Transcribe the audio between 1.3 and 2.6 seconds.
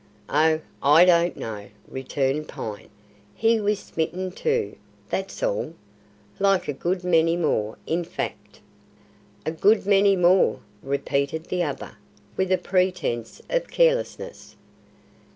know," returned